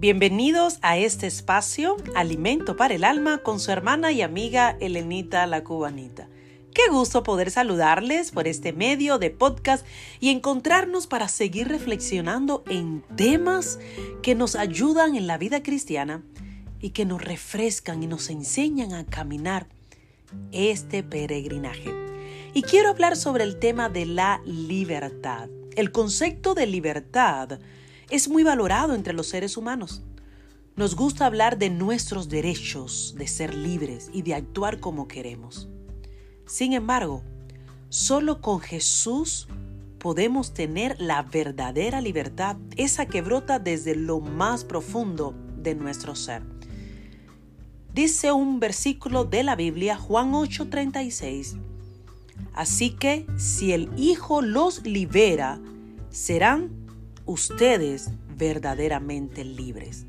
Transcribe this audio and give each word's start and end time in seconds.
Bienvenidos 0.00 0.78
a 0.82 0.96
este 0.96 1.26
espacio, 1.26 1.96
Alimento 2.14 2.76
para 2.76 2.94
el 2.94 3.02
Alma, 3.02 3.38
con 3.38 3.58
su 3.58 3.72
hermana 3.72 4.12
y 4.12 4.22
amiga 4.22 4.76
Elenita 4.78 5.44
la 5.48 5.64
Cubanita. 5.64 6.28
Qué 6.72 6.82
gusto 6.88 7.24
poder 7.24 7.50
saludarles 7.50 8.30
por 8.30 8.46
este 8.46 8.72
medio 8.72 9.18
de 9.18 9.30
podcast 9.30 9.84
y 10.20 10.28
encontrarnos 10.28 11.08
para 11.08 11.26
seguir 11.26 11.66
reflexionando 11.66 12.62
en 12.68 13.02
temas 13.16 13.80
que 14.22 14.36
nos 14.36 14.54
ayudan 14.54 15.16
en 15.16 15.26
la 15.26 15.36
vida 15.36 15.64
cristiana 15.64 16.22
y 16.80 16.90
que 16.90 17.04
nos 17.04 17.20
refrescan 17.20 18.00
y 18.00 18.06
nos 18.06 18.30
enseñan 18.30 18.92
a 18.92 19.04
caminar 19.04 19.66
este 20.52 21.02
peregrinaje. 21.02 21.92
Y 22.54 22.62
quiero 22.62 22.90
hablar 22.90 23.16
sobre 23.16 23.42
el 23.42 23.58
tema 23.58 23.88
de 23.88 24.06
la 24.06 24.40
libertad. 24.44 25.48
El 25.74 25.90
concepto 25.90 26.54
de 26.54 26.68
libertad 26.68 27.58
es 28.10 28.28
muy 28.28 28.42
valorado 28.42 28.94
entre 28.94 29.12
los 29.12 29.28
seres 29.28 29.56
humanos. 29.56 30.02
Nos 30.76 30.94
gusta 30.94 31.26
hablar 31.26 31.58
de 31.58 31.70
nuestros 31.70 32.28
derechos 32.28 33.14
de 33.18 33.26
ser 33.26 33.54
libres 33.54 34.10
y 34.12 34.22
de 34.22 34.34
actuar 34.34 34.80
como 34.80 35.08
queremos. 35.08 35.68
Sin 36.46 36.72
embargo, 36.72 37.22
solo 37.88 38.40
con 38.40 38.60
Jesús 38.60 39.48
podemos 39.98 40.54
tener 40.54 41.00
la 41.00 41.22
verdadera 41.22 42.00
libertad, 42.00 42.56
esa 42.76 43.06
que 43.06 43.22
brota 43.22 43.58
desde 43.58 43.96
lo 43.96 44.20
más 44.20 44.64
profundo 44.64 45.34
de 45.56 45.74
nuestro 45.74 46.14
ser. 46.14 46.42
Dice 47.92 48.30
un 48.30 48.60
versículo 48.60 49.24
de 49.24 49.42
la 49.42 49.56
Biblia, 49.56 49.96
Juan 49.96 50.32
8:36, 50.32 51.56
Así 52.54 52.90
que 52.90 53.26
si 53.36 53.72
el 53.72 53.90
Hijo 53.96 54.42
los 54.42 54.84
libera, 54.84 55.60
serán 56.10 56.70
ustedes 57.28 58.10
verdaderamente 58.36 59.44
libres. 59.44 60.06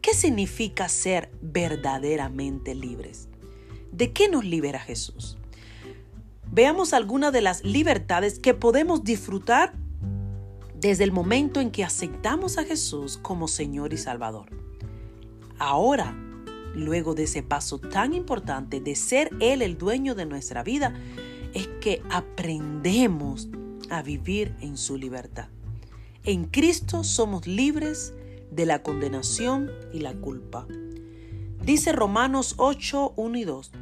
¿Qué 0.00 0.14
significa 0.14 0.88
ser 0.88 1.30
verdaderamente 1.42 2.74
libres? 2.74 3.28
¿De 3.90 4.12
qué 4.12 4.28
nos 4.28 4.44
libera 4.44 4.78
Jesús? 4.78 5.36
Veamos 6.50 6.92
algunas 6.92 7.32
de 7.32 7.40
las 7.40 7.64
libertades 7.64 8.38
que 8.38 8.54
podemos 8.54 9.02
disfrutar 9.02 9.74
desde 10.78 11.02
el 11.02 11.10
momento 11.10 11.60
en 11.60 11.72
que 11.72 11.82
aceptamos 11.82 12.58
a 12.58 12.64
Jesús 12.64 13.18
como 13.20 13.48
Señor 13.48 13.92
y 13.92 13.96
Salvador. 13.98 14.46
Ahora, 15.58 16.16
luego 16.74 17.14
de 17.14 17.24
ese 17.24 17.42
paso 17.42 17.78
tan 17.78 18.14
importante 18.14 18.80
de 18.80 18.94
ser 18.94 19.30
Él 19.40 19.62
el 19.62 19.78
dueño 19.78 20.14
de 20.14 20.26
nuestra 20.26 20.62
vida, 20.62 20.94
es 21.54 21.66
que 21.80 22.02
aprendemos 22.10 23.48
a 23.90 24.02
vivir 24.02 24.54
en 24.60 24.76
su 24.76 24.96
libertad. 24.96 25.48
En 26.24 26.44
Cristo 26.44 27.02
somos 27.02 27.48
libres 27.48 28.14
de 28.52 28.64
la 28.64 28.84
condenación 28.84 29.72
y 29.92 29.98
la 29.98 30.14
culpa. 30.14 30.68
Dice 31.64 31.90
Romanos 31.90 32.54
8, 32.58 33.14
1 33.16 33.38
y 33.38 33.42
2. 33.42 33.72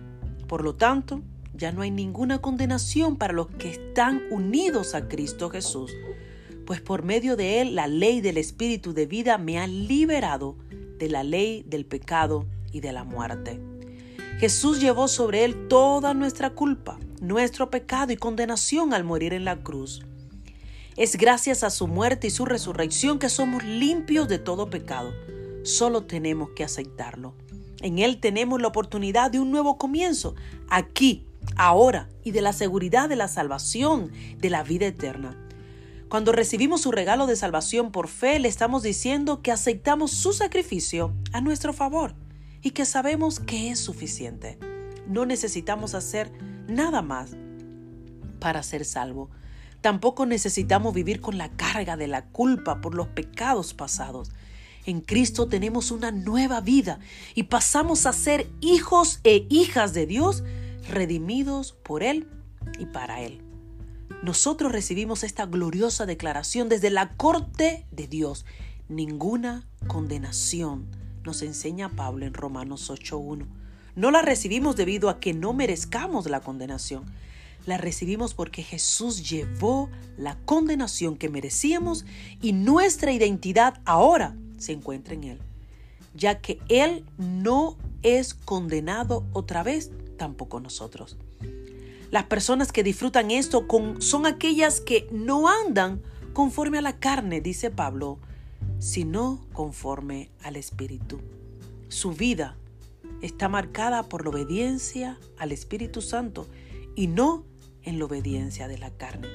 Por 0.48 0.64
lo 0.64 0.74
tanto, 0.74 1.20
ya 1.52 1.70
no 1.70 1.82
hay 1.82 1.90
ninguna 1.90 2.38
condenación 2.38 3.16
para 3.16 3.34
los 3.34 3.48
que 3.48 3.68
están 3.68 4.22
unidos 4.30 4.94
a 4.94 5.06
Cristo 5.06 5.50
Jesús, 5.50 5.92
pues 6.64 6.80
por 6.80 7.02
medio 7.02 7.36
de 7.36 7.60
Él 7.60 7.74
la 7.74 7.88
ley 7.88 8.22
del 8.22 8.38
Espíritu 8.38 8.94
de 8.94 9.04
vida 9.04 9.36
me 9.36 9.58
ha 9.58 9.66
liberado 9.66 10.56
de 10.98 11.10
la 11.10 11.22
ley 11.24 11.62
del 11.66 11.84
pecado 11.84 12.46
y 12.72 12.80
de 12.80 12.92
la 12.92 13.04
muerte. 13.04 13.60
Jesús 14.38 14.80
llevó 14.80 15.08
sobre 15.08 15.44
Él 15.44 15.68
toda 15.68 16.14
nuestra 16.14 16.48
culpa, 16.54 16.98
nuestro 17.20 17.68
pecado 17.68 18.14
y 18.14 18.16
condenación 18.16 18.94
al 18.94 19.04
morir 19.04 19.34
en 19.34 19.44
la 19.44 19.62
cruz. 19.62 20.06
Es 20.96 21.16
gracias 21.16 21.62
a 21.62 21.70
su 21.70 21.86
muerte 21.86 22.26
y 22.26 22.30
su 22.30 22.44
resurrección 22.44 23.18
que 23.18 23.28
somos 23.28 23.62
limpios 23.64 24.28
de 24.28 24.38
todo 24.38 24.70
pecado. 24.70 25.12
Solo 25.62 26.04
tenemos 26.04 26.50
que 26.50 26.64
aceptarlo. 26.64 27.34
En 27.80 27.98
Él 27.98 28.20
tenemos 28.20 28.60
la 28.60 28.68
oportunidad 28.68 29.30
de 29.30 29.40
un 29.40 29.50
nuevo 29.50 29.78
comienzo, 29.78 30.34
aquí, 30.68 31.26
ahora, 31.56 32.08
y 32.24 32.32
de 32.32 32.42
la 32.42 32.52
seguridad 32.52 33.08
de 33.08 33.16
la 33.16 33.28
salvación, 33.28 34.10
de 34.38 34.50
la 34.50 34.62
vida 34.62 34.86
eterna. 34.86 35.36
Cuando 36.08 36.32
recibimos 36.32 36.80
su 36.80 36.90
regalo 36.90 37.26
de 37.26 37.36
salvación 37.36 37.92
por 37.92 38.08
fe, 38.08 38.40
le 38.40 38.48
estamos 38.48 38.82
diciendo 38.82 39.42
que 39.42 39.52
aceptamos 39.52 40.10
su 40.10 40.32
sacrificio 40.32 41.14
a 41.32 41.40
nuestro 41.40 41.72
favor 41.72 42.14
y 42.62 42.72
que 42.72 42.84
sabemos 42.84 43.38
que 43.38 43.70
es 43.70 43.78
suficiente. 43.78 44.58
No 45.06 45.24
necesitamos 45.24 45.94
hacer 45.94 46.32
nada 46.66 47.00
más 47.00 47.30
para 48.40 48.62
ser 48.62 48.84
salvo. 48.84 49.30
Tampoco 49.80 50.26
necesitamos 50.26 50.94
vivir 50.94 51.20
con 51.20 51.38
la 51.38 51.48
carga 51.50 51.96
de 51.96 52.06
la 52.06 52.26
culpa 52.26 52.80
por 52.80 52.94
los 52.94 53.08
pecados 53.08 53.72
pasados. 53.72 54.30
En 54.86 55.00
Cristo 55.00 55.46
tenemos 55.48 55.90
una 55.90 56.10
nueva 56.10 56.60
vida 56.60 57.00
y 57.34 57.44
pasamos 57.44 58.06
a 58.06 58.12
ser 58.12 58.50
hijos 58.60 59.20
e 59.24 59.46
hijas 59.48 59.94
de 59.94 60.06
Dios, 60.06 60.42
redimidos 60.88 61.72
por 61.72 62.02
Él 62.02 62.28
y 62.78 62.86
para 62.86 63.20
Él. 63.20 63.42
Nosotros 64.22 64.72
recibimos 64.72 65.22
esta 65.22 65.46
gloriosa 65.46 66.04
declaración 66.04 66.68
desde 66.68 66.90
la 66.90 67.16
corte 67.16 67.86
de 67.90 68.06
Dios. 68.06 68.44
Ninguna 68.88 69.66
condenación, 69.86 70.86
nos 71.24 71.42
enseña 71.42 71.90
Pablo 71.90 72.26
en 72.26 72.34
Romanos 72.34 72.90
8.1. 72.90 73.46
No 73.94 74.10
la 74.10 74.22
recibimos 74.22 74.76
debido 74.76 75.08
a 75.08 75.20
que 75.20 75.32
no 75.32 75.52
merezcamos 75.52 76.28
la 76.28 76.40
condenación 76.40 77.04
la 77.66 77.76
recibimos 77.76 78.34
porque 78.34 78.62
Jesús 78.62 79.28
llevó 79.28 79.90
la 80.16 80.36
condenación 80.44 81.16
que 81.16 81.28
merecíamos 81.28 82.04
y 82.40 82.52
nuestra 82.52 83.12
identidad 83.12 83.80
ahora 83.84 84.36
se 84.58 84.72
encuentra 84.72 85.14
en 85.14 85.24
Él, 85.24 85.38
ya 86.14 86.40
que 86.40 86.58
Él 86.68 87.04
no 87.18 87.76
es 88.02 88.34
condenado 88.34 89.24
otra 89.32 89.62
vez, 89.62 89.90
tampoco 90.16 90.60
nosotros. 90.60 91.16
Las 92.10 92.24
personas 92.24 92.72
que 92.72 92.82
disfrutan 92.82 93.30
esto 93.30 93.66
son 94.00 94.26
aquellas 94.26 94.80
que 94.80 95.08
no 95.12 95.48
andan 95.48 96.02
conforme 96.32 96.78
a 96.78 96.82
la 96.82 96.98
carne, 96.98 97.40
dice 97.40 97.70
Pablo, 97.70 98.18
sino 98.78 99.46
conforme 99.52 100.30
al 100.42 100.56
Espíritu. 100.56 101.20
Su 101.88 102.12
vida 102.12 102.56
está 103.22 103.48
marcada 103.48 104.02
por 104.04 104.24
la 104.24 104.30
obediencia 104.30 105.18
al 105.38 105.52
Espíritu 105.52 106.02
Santo 106.02 106.46
y 107.00 107.06
no 107.06 107.46
en 107.82 107.98
la 107.98 108.04
obediencia 108.04 108.68
de 108.68 108.76
la 108.76 108.90
carne. 108.90 109.26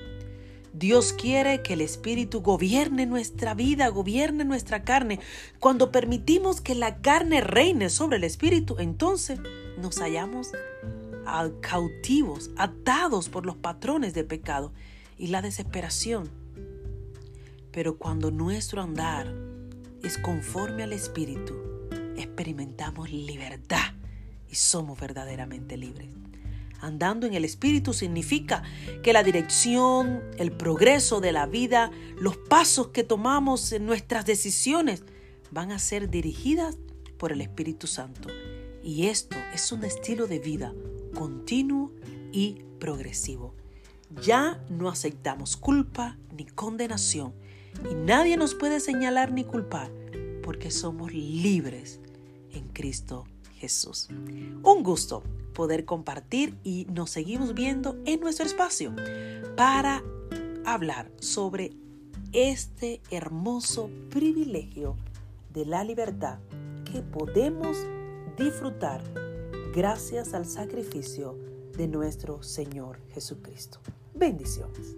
Dios 0.71 1.13
quiere 1.13 1.63
que 1.63 1.73
el 1.73 1.81
Espíritu 1.81 2.41
gobierne 2.41 3.07
nuestra 3.07 3.55
vida, 3.55 3.87
gobierne 3.87 4.45
nuestra 4.45 4.83
carne. 4.83 5.19
Cuando 5.59 5.91
permitimos 5.91 6.61
que 6.61 6.75
la 6.75 7.01
carne 7.01 7.41
reine 7.41 7.89
sobre 7.89 8.17
el 8.17 8.23
Espíritu, 8.23 8.75
entonces 8.77 9.39
nos 9.79 9.97
hallamos 9.97 10.51
cautivos, 11.61 12.51
atados 12.55 13.29
por 13.29 13.47
los 13.47 13.55
patrones 13.55 14.13
de 14.13 14.23
pecado 14.23 14.71
y 15.17 15.27
la 15.27 15.41
desesperación. 15.41 16.29
Pero 17.71 17.97
cuando 17.97 18.29
nuestro 18.29 18.83
andar 18.83 19.33
es 20.03 20.19
conforme 20.19 20.83
al 20.83 20.93
Espíritu, 20.93 21.55
experimentamos 22.15 23.11
libertad 23.11 23.95
y 24.51 24.53
somos 24.53 24.99
verdaderamente 24.99 25.77
libres. 25.77 26.13
Andando 26.79 27.25
en 27.25 27.33
el 27.33 27.45
Espíritu 27.45 27.93
significa 27.93 28.63
que 29.03 29.13
la 29.13 29.23
dirección, 29.23 30.21
el 30.37 30.51
progreso 30.51 31.21
de 31.21 31.31
la 31.31 31.45
vida, 31.45 31.91
los 32.17 32.37
pasos 32.37 32.89
que 32.89 33.03
tomamos 33.03 33.71
en 33.71 33.85
nuestras 33.85 34.25
decisiones 34.25 35.03
van 35.51 35.71
a 35.71 35.79
ser 35.79 36.09
dirigidas 36.09 36.77
por 37.17 37.31
el 37.31 37.41
Espíritu 37.41 37.87
Santo. 37.87 38.29
Y 38.83 39.07
esto 39.07 39.37
es 39.53 39.71
un 39.71 39.83
estilo 39.83 40.27
de 40.27 40.39
vida 40.39 40.73
continuo 41.15 41.91
y 42.31 42.61
progresivo. 42.79 43.55
Ya 44.21 44.63
no 44.69 44.89
aceptamos 44.89 45.57
culpa 45.57 46.17
ni 46.35 46.45
condenación 46.45 47.33
y 47.89 47.95
nadie 47.95 48.37
nos 48.37 48.53
puede 48.53 48.79
señalar 48.79 49.31
ni 49.31 49.43
culpar 49.43 49.91
porque 50.43 50.69
somos 50.69 51.13
libres 51.13 51.99
en 52.51 52.67
Cristo 52.69 53.25
Un 54.63 54.83
gusto 54.83 55.23
poder 55.53 55.85
compartir 55.85 56.57
y 56.63 56.85
nos 56.91 57.09
seguimos 57.09 57.53
viendo 57.53 57.97
en 58.05 58.19
nuestro 58.19 58.45
espacio 58.45 58.93
para 59.55 60.03
hablar 60.65 61.11
sobre 61.19 61.71
este 62.33 63.01
hermoso 63.09 63.89
privilegio 64.09 64.97
de 65.53 65.65
la 65.65 65.83
libertad 65.83 66.39
que 66.91 67.01
podemos 67.01 67.77
disfrutar 68.37 69.01
gracias 69.73 70.33
al 70.33 70.45
sacrificio 70.45 71.37
de 71.77 71.87
nuestro 71.87 72.43
Señor 72.43 72.99
Jesucristo. 73.13 73.79
Bendiciones. 74.13 74.95